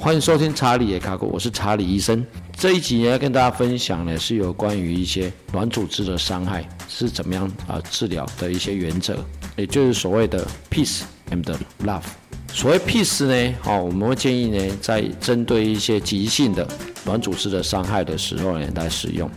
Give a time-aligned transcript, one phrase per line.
[0.00, 2.24] 欢迎收听查理也卡过，我是查理医生。
[2.56, 9.18] 这一集呢跟大家分享呢，是有关于一些软组织的伤害是怎么样啊治疗的一些原则，
[9.56, 11.00] 也就是所谓的 peace
[11.32, 11.44] and
[11.84, 12.02] love。
[12.52, 16.66] 所谓 peace 呢，哦，我们会建议呢，在针对一些急性的
[17.04, 19.28] 软组织的伤害的时候呢来使用。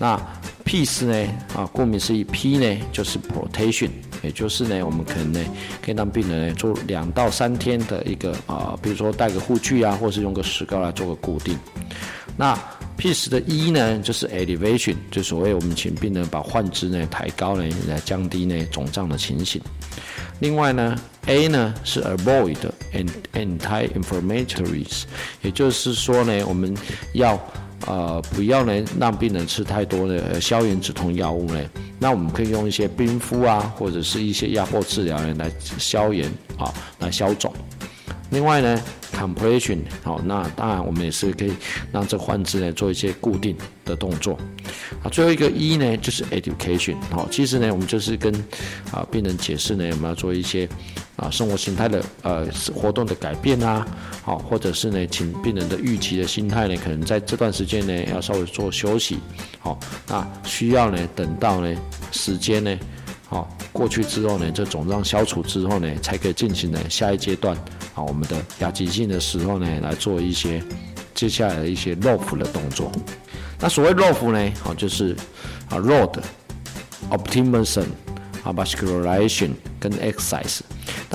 [0.00, 0.20] 那
[0.64, 3.90] peace 呢，啊，顾名思义，P 呢就是 protection。
[4.22, 5.40] 也就是呢，我们可能呢，
[5.82, 11.58] 可以让病人呢做两到三天的一个啊，比如说带个护具啊，或是用个石膏来做个固定。
[12.36, 12.58] 那
[12.98, 19.60] P10 的 E 呢，就是 elevation，就所谓我们请病人把患肢呢抬高呢，来降低呢肿胀的情形。
[20.40, 22.56] 另外呢，A 呢是 avoid
[22.92, 25.02] and anti-inflammatories，
[25.42, 26.74] 也就是说呢，我们
[27.12, 27.38] 要
[27.86, 31.60] 呃不要呢让病人吃太多的消炎止痛药物呢。
[31.98, 37.52] 那我们可以用一些冰敷啊，或者是一些压迫治疗呢，来消炎啊，来消肿。
[38.30, 38.82] 另外呢
[39.12, 41.52] ，compression 好，那当然我们也是可以
[41.92, 44.36] 让这患肢呢做一些固定的动作。
[45.02, 48.34] 啊，最后一个一呢就是 education 好，其实呢我们就是跟
[48.90, 50.68] 啊病人解释呢，我们要做一些
[51.16, 53.86] 啊生活形态的呃活动的改变啊，
[54.22, 59.18] 好，或者是呢请病人的预期的心态呢，可能在这段时间呢要稍微做休息，
[59.60, 61.74] 好，那需要呢等到呢。
[62.16, 62.78] 时间呢，
[63.26, 67.56] 好过去之后呢，这肿胀消除之后呢，才可以进行呢下一阶段
[67.92, 70.62] 啊，我们的亚急性的时候呢，来做一些
[71.12, 72.92] 接下来的一些 ROF 的动作。
[73.58, 75.16] 那所谓 ROF 呢，好就是
[75.68, 76.20] 啊 r o a d、
[77.10, 77.86] Optimism、
[78.44, 80.60] 啊 Vascularization 跟 Exercise。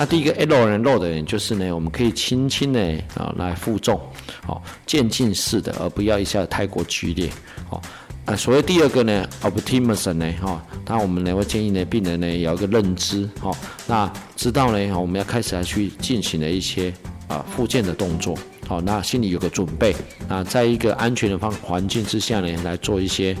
[0.00, 2.80] 那第一个 L 人 ROD 呢，就是呢，我们可以轻轻的
[3.14, 4.00] 啊来负重，
[4.46, 7.28] 好渐进式的，而不要一下子太过剧烈，
[7.68, 7.82] 好。
[8.24, 13.50] 啊，所谓第二个呢，optimism 呢，哈，那我们呢会建议呢，病人呢有一个认知，哈，
[13.86, 16.90] 那知道呢，我们要开始来去进行的一些
[17.28, 18.34] 啊复健的动作，
[18.66, 19.94] 好，那心里有个准备，
[20.28, 23.36] 啊，在一个安全的方环境之下呢，来做一些。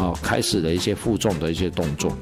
[0.00, 2.16] 哦，开始的一些负重的一些动作。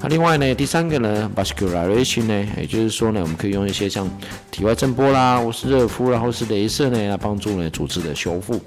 [0.00, 4.10] 那另外呢，第三个呢，vascularization 呢，也就是说呢，我们可以用一些像
[4.50, 8.60] 体外震波啦，或是热敷啦，或是镭射呢，来帮助呢组织的修复。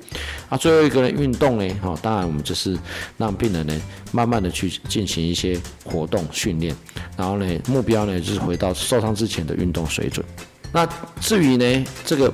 [0.47, 2.77] 啊，最后一个呢，运动呢，哈，当然我们就是
[3.17, 3.81] 让病人呢，
[4.13, 6.73] 慢慢的去进行一些活动训练，
[7.17, 10.25] 然后呢，目标呢就是回到受伤之前的运动水准。
[10.71, 10.87] 那
[11.19, 12.33] 至于呢，这个。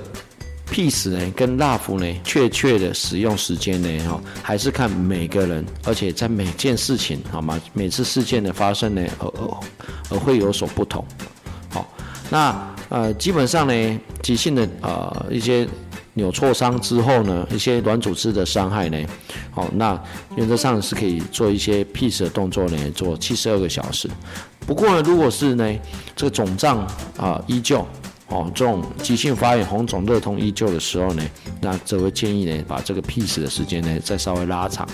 [0.72, 7.60] Peace 呢，跟 Love 呢，确切的使用时间呢，哈，还是看每个人，而且在每件事情，好吗？
[7.74, 9.58] 每次事件的发生呢，而而
[10.12, 11.06] 而会有所不同。
[11.70, 11.86] 好，
[12.30, 15.68] 那呃，基本上呢，急性的呃一些
[16.14, 18.98] 扭挫伤之后呢，一些软组织的伤害呢，
[19.52, 20.02] 好，那
[20.38, 24.10] 原则上是可以做一些 Peace 的动作呢，做七十二个小时。
[24.66, 25.70] 不过呢，如果是呢，
[26.16, 26.88] 这个肿胀
[27.18, 27.86] 啊依旧。
[28.32, 31.24] 哦，这种急性发炎、红肿、热痛依旧的时候呢，
[31.62, 34.88] 那这会建议呢，把这个 peace 的时间呢再稍微拉长，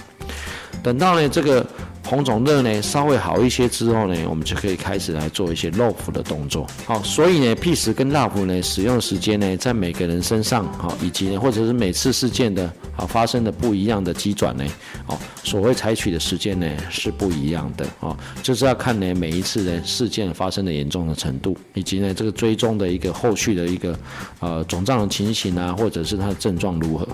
[0.83, 1.65] 等到呢这个。
[2.09, 6.65] 红肿热呢稍微好一些之后呢，我们就可以开始来做一些 LOF 的动作。
[6.85, 14.65] 好，所以呢 PICE 跟 LOF 呢使用时间呢，在每个人身上，好，以及呢或者是每次事件的啊发生的不一样的急转呢，
[15.05, 23.97] 哦，所谓采取的时间呢是不一样的哦，就是要看呢每一次呢事件发生的严重的程度，以及呢这个追踪的一个后续的一个
[24.39, 27.07] 呃肿胀的情形啊，或者是它的症状如何。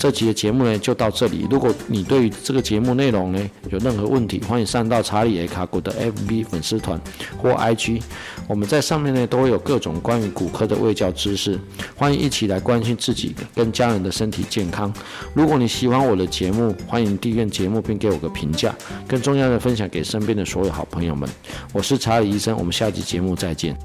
[0.00, 1.46] 这集的节目呢就到这里。
[1.50, 6.98] 如果你对于这个节目内容呢有任何问题，欢迎上到查理·埃卡古的 FB 粉丝团
[7.36, 8.00] 或 IG，
[8.48, 11.60] 我们在上面呢都会有各种关于骨科的卫教知识，
[11.94, 14.90] 欢迎一起来关心自己跟家人的身体健康。
[15.34, 18.74] 如果你喜欢我的节目，欢迎订阅节目并给我个评价，
[19.06, 21.28] 更重要的分享给身边的所有好朋友们。
[21.74, 23.76] 我是查理医生，我们下集节目再见。